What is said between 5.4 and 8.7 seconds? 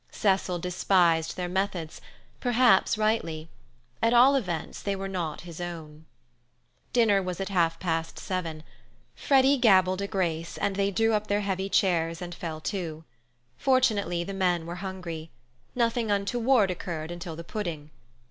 his own. Dinner was at half past seven.